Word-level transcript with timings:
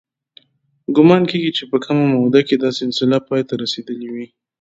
ګومان 0.95 1.23
کېږي 1.31 1.51
چې 1.57 1.63
په 1.71 1.77
کمه 1.83 2.05
موده 2.15 2.41
کې 2.47 2.55
دا 2.63 2.69
سلسله 2.79 3.17
پای 3.27 3.41
ته 3.47 3.53
رسېدلې 3.63 4.09
وي. 4.13 4.27